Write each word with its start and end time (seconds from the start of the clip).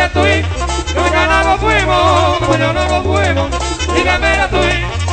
Dígame 0.00 0.14
la 0.14 0.22
tuí, 0.22 0.94
los 0.94 1.12
ganados 1.12 1.60
fuimos, 1.60 2.38
como 2.38 2.56
yo 2.56 2.72
no 2.72 3.02
fuimos. 3.02 3.50
Dígame 3.94 4.36
la. 4.38 5.09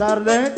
tarde 0.00 0.24
né? 0.24 0.49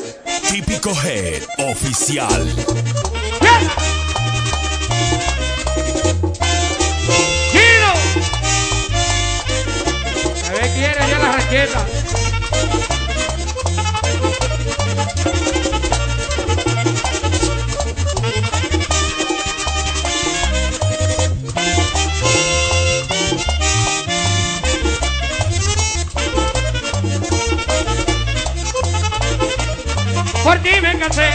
Por 30.43 30.59
ti 30.59 30.81
me 30.81 30.99
cansé, 30.99 31.29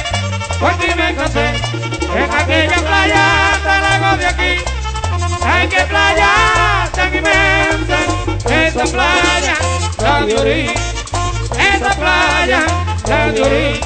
por 0.60 0.74
ti 0.80 0.88
me 0.96 1.16
cansé. 1.16 1.48
En 2.14 2.32
aquella 2.32 2.78
playa 2.78 3.60
tan 3.64 3.82
lejos 3.82 4.20
de 4.20 4.26
aquí. 4.26 4.64
Ay, 5.46 5.68
qué 5.70 5.82
playa 5.84 6.90
tan 6.94 7.16
inmensa. 7.16 8.00
Esa 8.50 8.84
playa 8.84 9.56
la 10.02 10.26
de 10.26 10.36
Orí. 10.36 10.72
Esa 11.58 11.90
playa 11.96 12.66
la 13.08 13.32
de 13.32 13.42
Orí. 13.44 13.80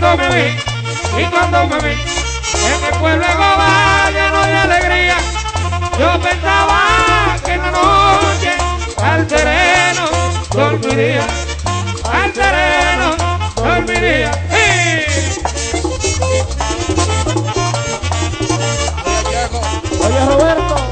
Cuando 0.00 0.22
me 0.22 0.28
vi, 0.28 1.22
y 1.22 1.24
cuando 1.26 1.66
me 1.66 1.78
vi, 1.80 1.90
en 1.90 2.84
el 2.84 3.00
pueblo 3.00 3.26
de 3.26 3.34
Goba 3.34 4.10
lleno 4.10 4.42
de 4.46 4.56
alegría, 4.56 5.16
yo 5.98 6.20
pensaba 6.20 7.36
que 7.44 7.54
en 7.54 7.62
la 7.62 7.70
noche 7.70 8.52
al 9.02 9.28
sereno 9.28 10.08
dormiría, 10.50 11.26
al 12.12 12.32
sereno 12.32 13.16
dormiría. 13.56 14.30
¡Sí! 14.50 15.40
Oye, 20.00 20.26
Roberto. 20.26 20.87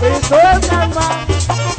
Piso 0.00 0.36
el 0.36 1.75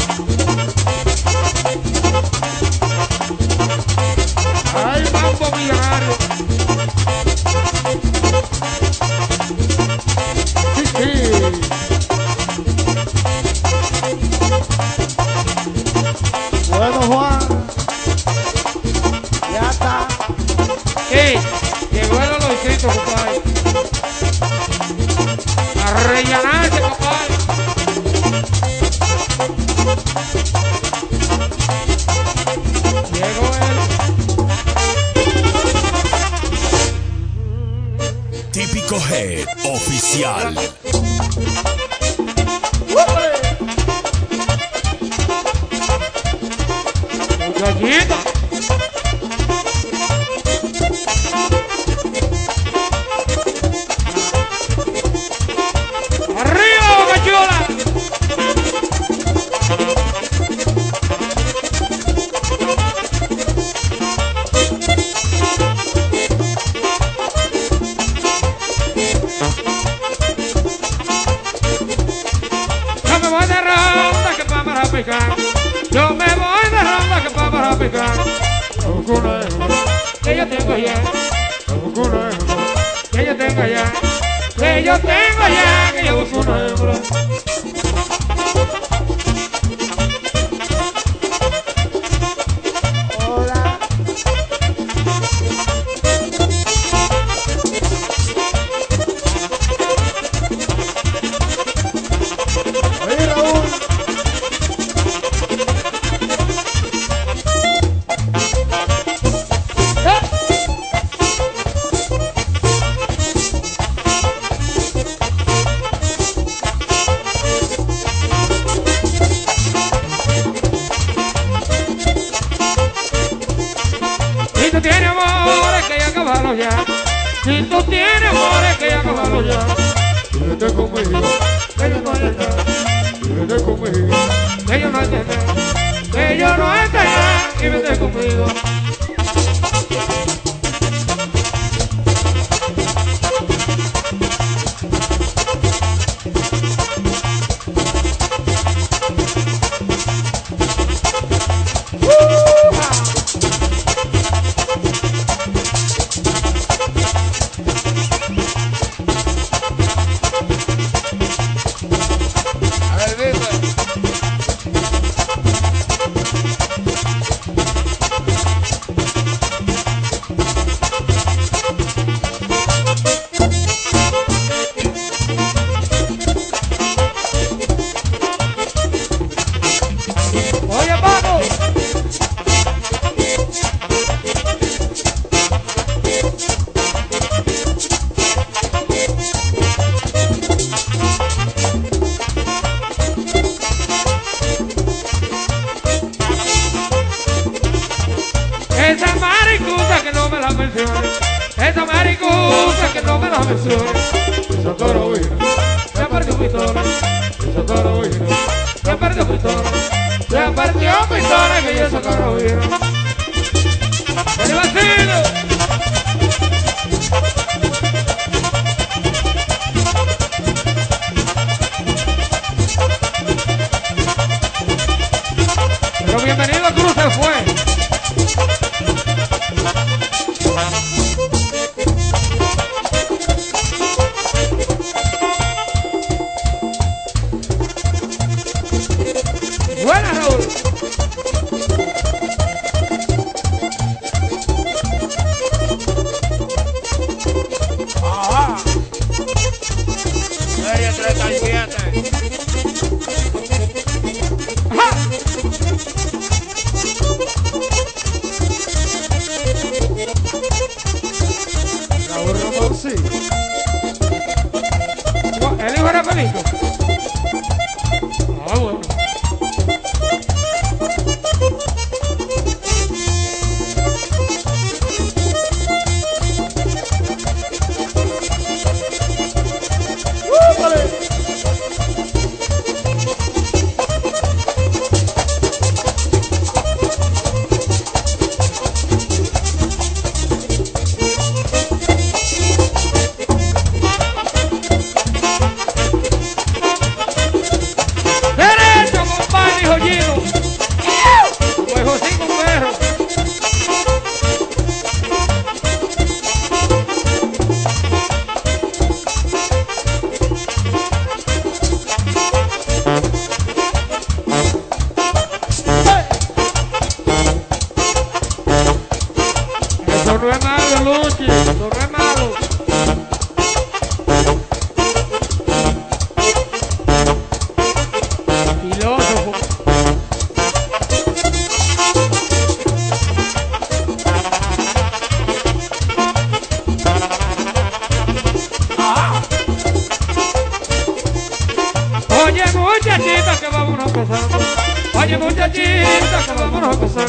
linda 345.67 346.23
que. 346.25 347.05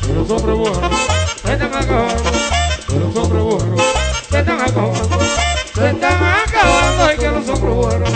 Pero 0.00 0.26
se 1.42 1.52
están 1.52 1.74
acabando. 1.74 2.30
Pero 2.88 3.12
se 4.30 4.38
están 4.38 4.60
acabando. 4.60 5.18
Se 5.74 5.90
están 5.90 6.24
acabando 6.24 7.12
y 7.12 7.18
que 7.18 7.28
los 7.28 7.60
buenos. 7.60 8.10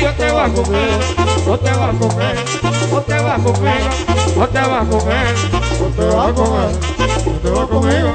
yo 0.00 0.10
te 0.14 0.30
voy 0.30 0.40
a 0.40 0.48
comer, 0.48 1.00
no 1.46 1.58
te 1.58 1.70
vas 1.72 1.94
a 1.94 1.98
comer, 1.98 2.36
no 2.90 3.02
te 3.02 3.14
vas 3.14 3.38
a 3.38 3.42
comer, 3.42 3.82
no 4.36 4.48
te 4.48 4.60
vas 4.60 4.82
a 4.82 4.90
comer, 4.90 5.34
no 5.78 5.86
te 5.88 6.04
vas 6.04 6.28
a 6.28 6.32
comer, 6.32 6.72
no 7.26 7.32
te 7.42 7.50
vas 7.50 7.62
a 7.62 7.66
comer. 7.66 8.14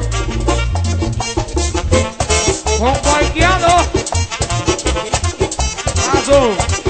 Con 2.79 2.93
cualquiera. 2.95 3.77
Azul. 6.13 6.84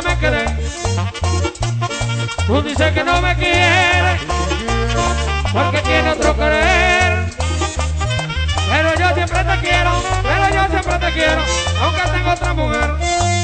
que 0.00 0.08
me 0.08 0.18
querés, 0.18 0.50
tú 2.46 2.62
dices 2.62 2.92
que 2.92 3.04
no 3.04 3.20
me 3.20 3.34
quieres, 3.36 4.20
porque 5.52 5.80
tiene 5.82 6.10
otro 6.10 6.36
querer. 6.36 7.24
Pero 8.70 8.94
yo 8.98 9.14
siempre 9.14 9.44
te 9.44 9.60
quiero, 9.60 9.92
pero 10.22 10.54
yo 10.54 10.70
siempre 10.70 10.98
te 10.98 11.12
quiero, 11.12 11.42
aunque 11.80 12.02
tengo 12.10 12.30
otra 12.32 12.54
mujer. 12.54 13.43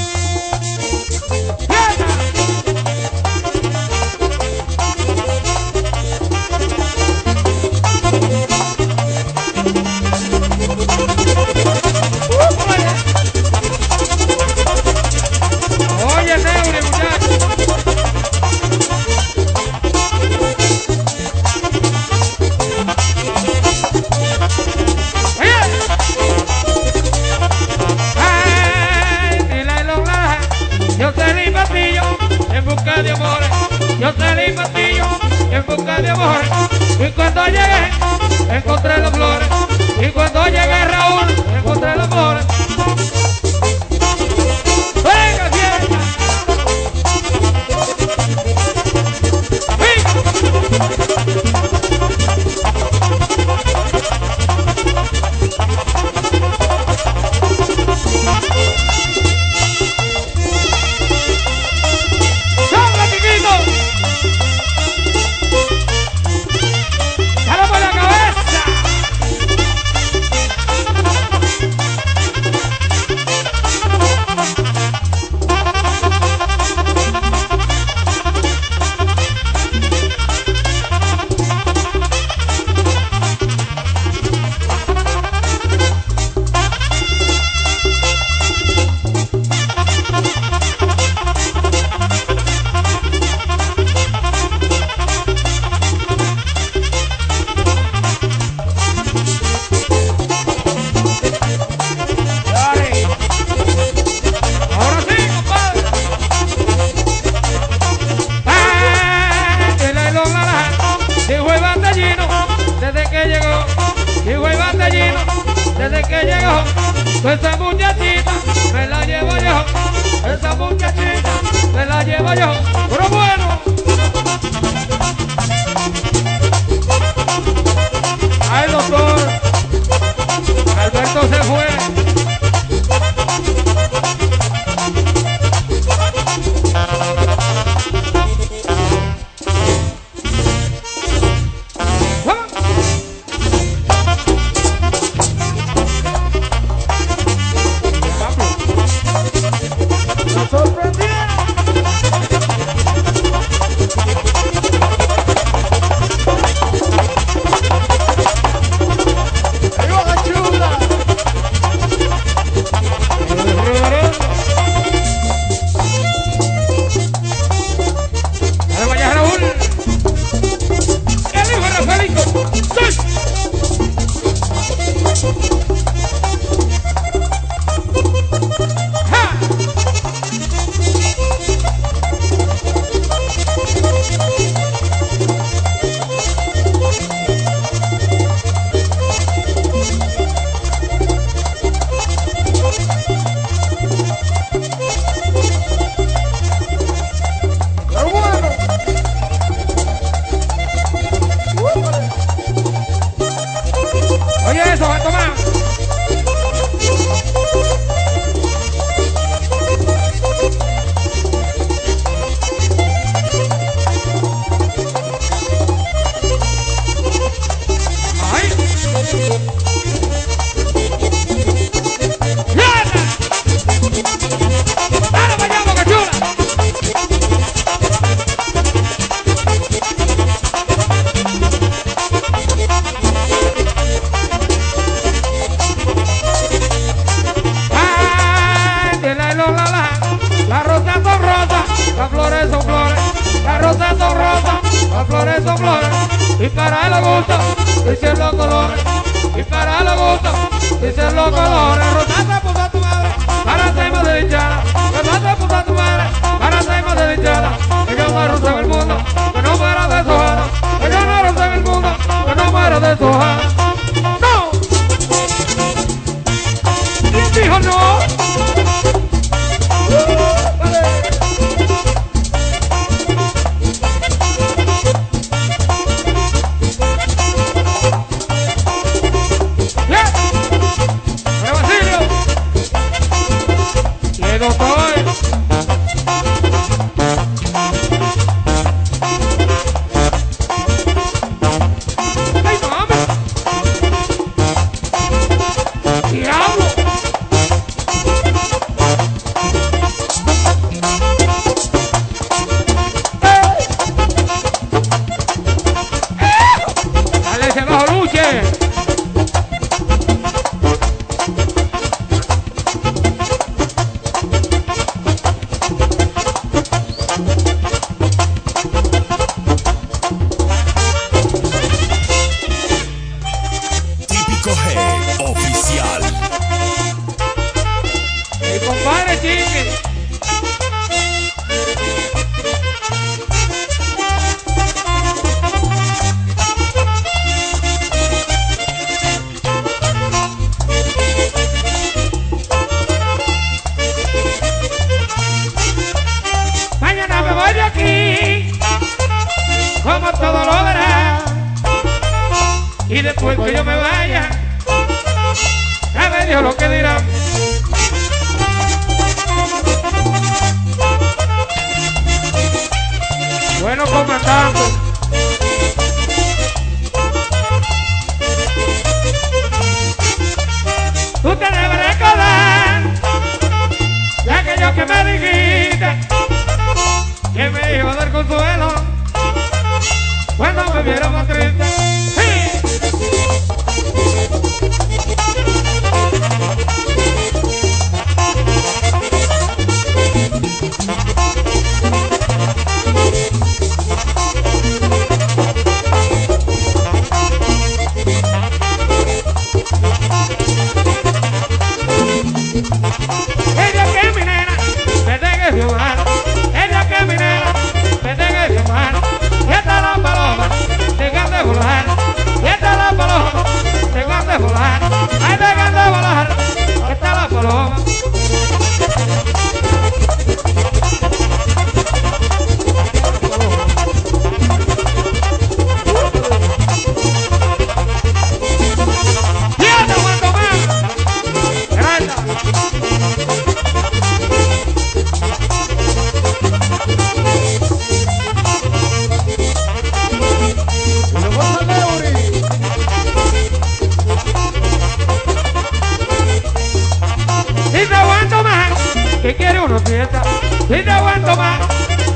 Si 449.31 449.37
quiere 449.37 449.61
uno 449.61 449.79
pieza, 449.85 450.23
si 450.67 450.83
no 450.85 450.93
aguanto 450.93 451.37
más, 451.37 451.61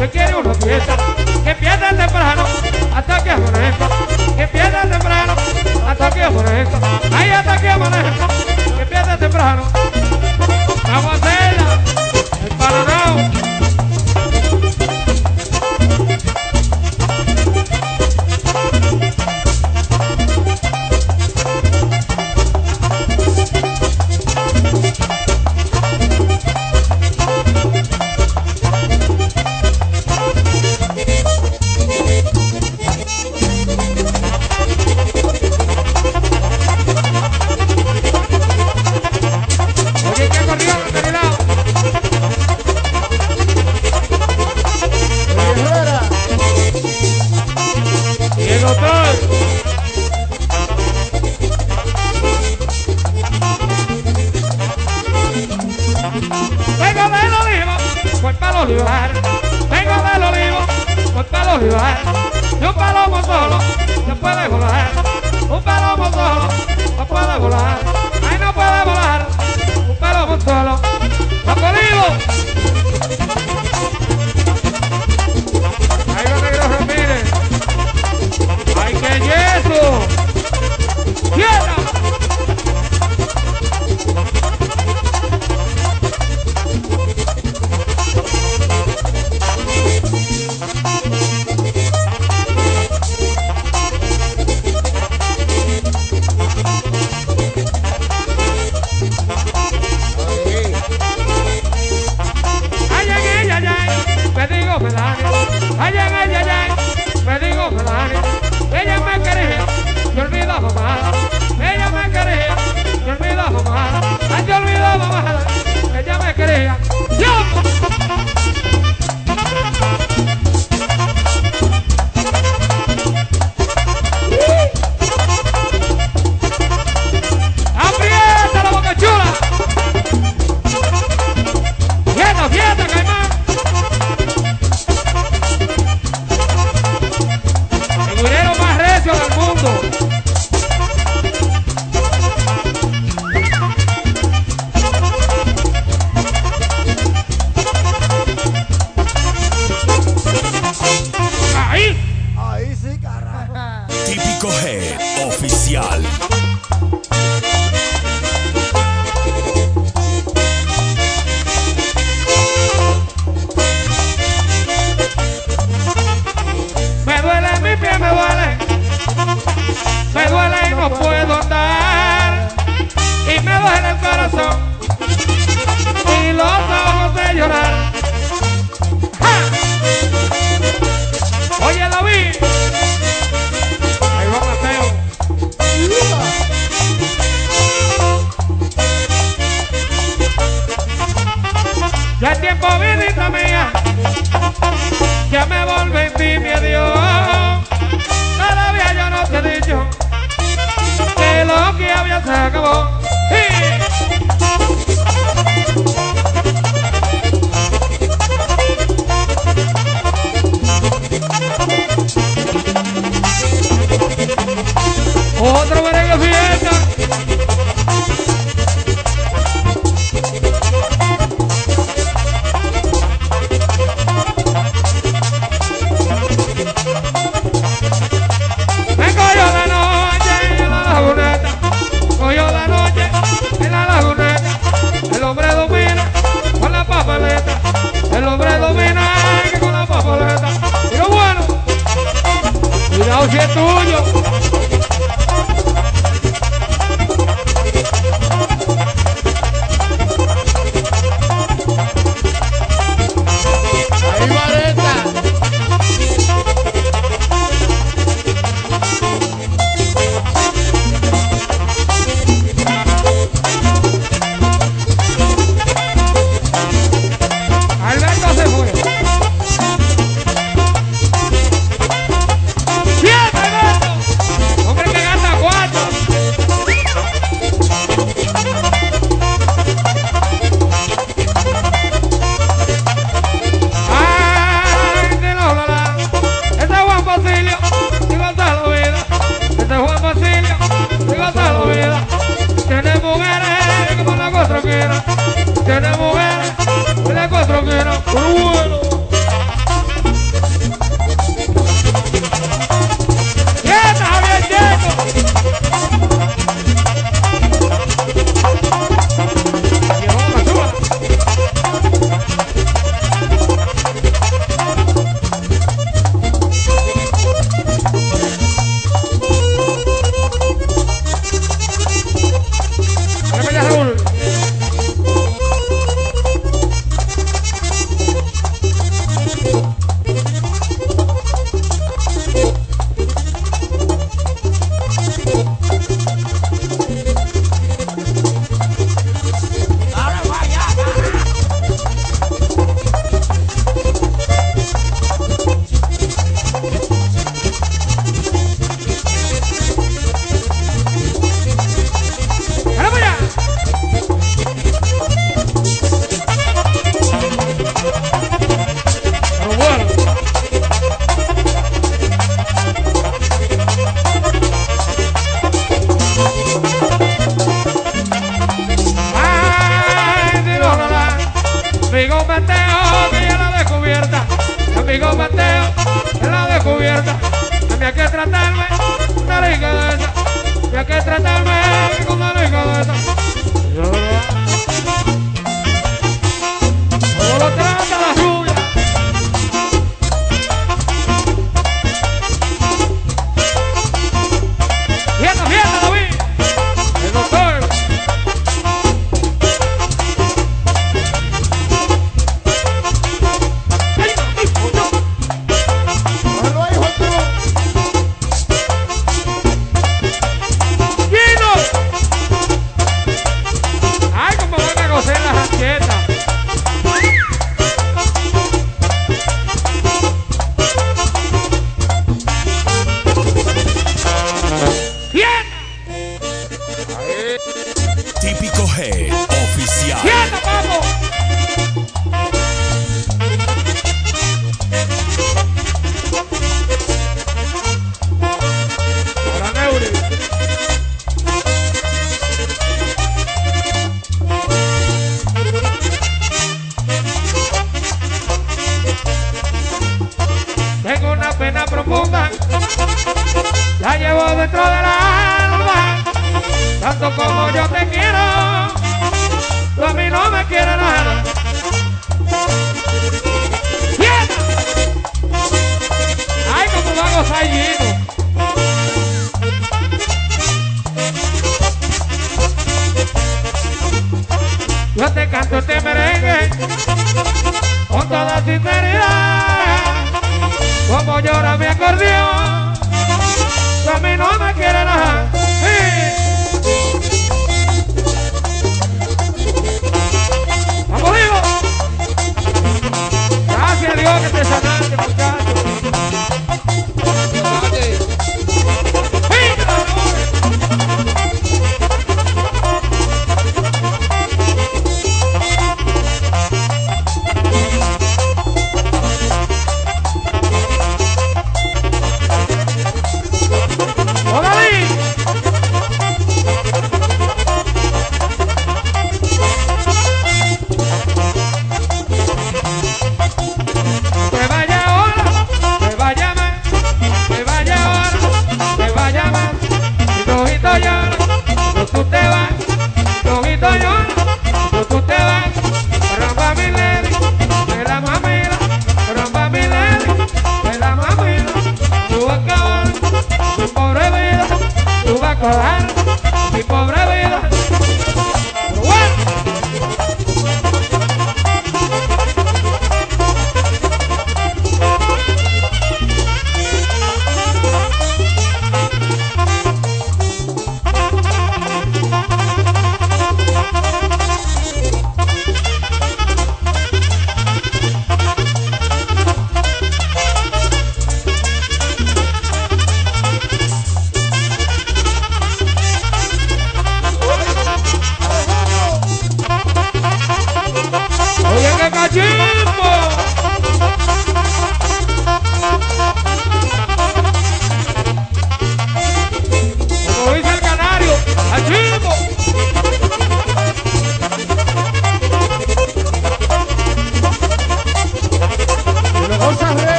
si 0.00 0.08
quiere 0.08 0.34
uno 0.34 0.50
pieza, 0.54 0.96
que 1.44 1.50
empieza 1.50 1.88
temprano, 1.90 2.42
hasta 2.96 3.22
que 3.22 3.30
amanezca, 3.30 3.88
que 4.34 4.42
empieza 4.44 4.80
temprano, 4.80 5.34
hasta 5.86 6.10
que 6.10 6.22
amanezca, 6.24 6.78
ahí 7.14 7.28
hasta 7.28 7.60
que 7.60 7.68
amanezca, 7.68 8.28
que 8.64 8.82
empieza 8.82 9.18
temprano. 9.18 9.62
Vamos 10.84 11.22
a 11.22 11.31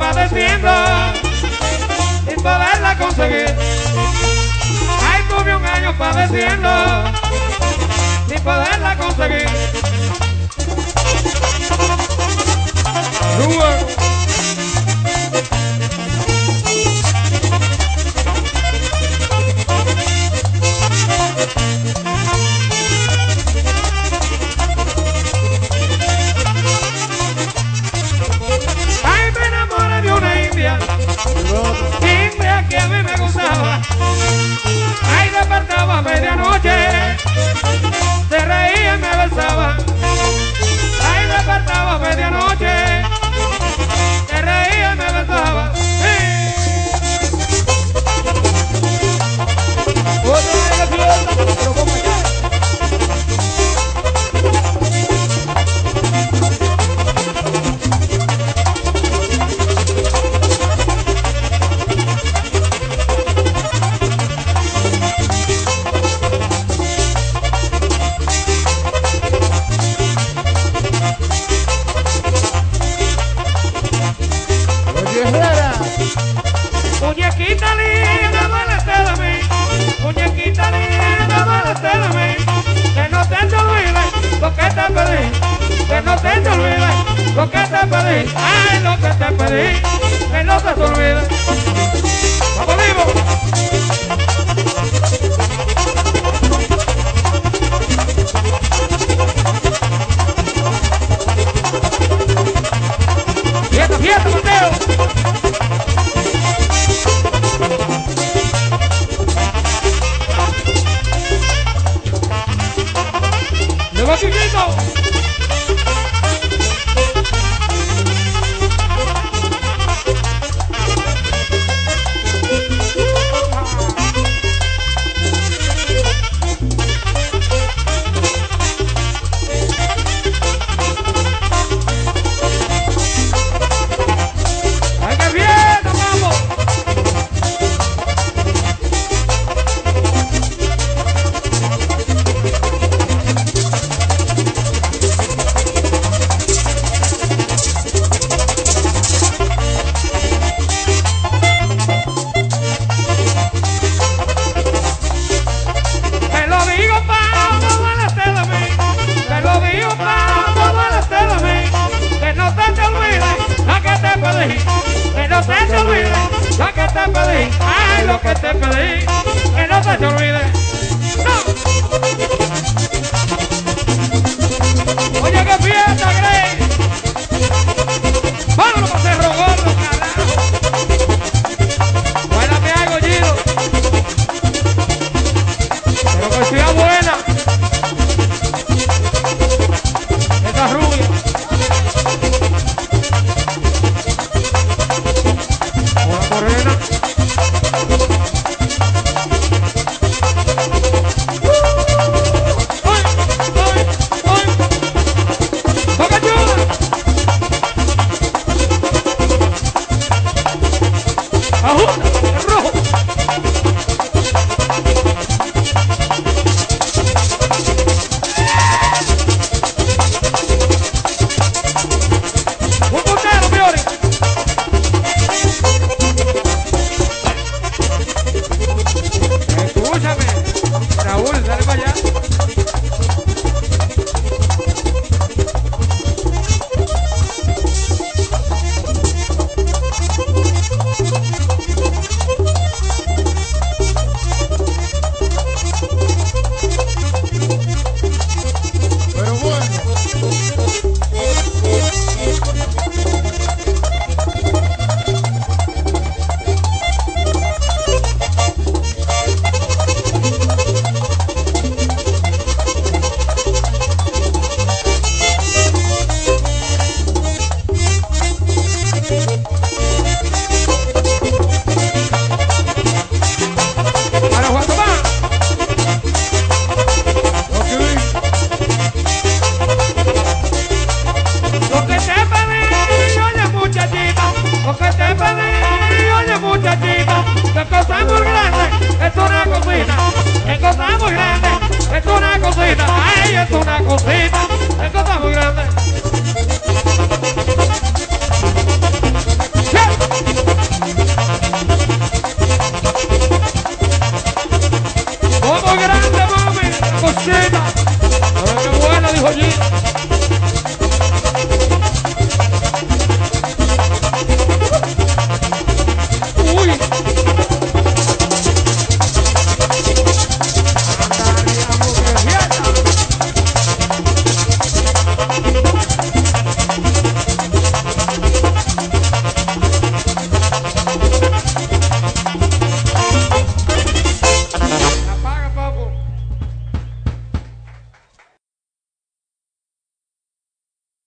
padeciendo 0.00 0.70
sin 2.26 2.42
poderla 2.42 2.96
conseguir. 2.98 3.54
Ay, 5.12 5.22
tuve 5.28 5.54
un 5.54 5.66
año 5.66 5.94
padeciendo 5.98 6.70
sin 8.26 8.40
poderla 8.40 8.96
conseguir. 8.96 9.48
Luego, 13.36 13.64